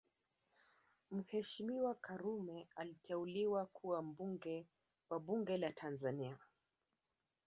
[1.11, 4.67] Mheshimiwa Karume aliteuliwa kuwa mbunge
[5.09, 6.37] wa bunge la Tanzania